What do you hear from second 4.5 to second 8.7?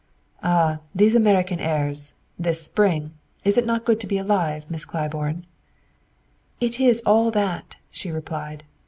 Miss Claiborne?" "It is all of that!" she replied.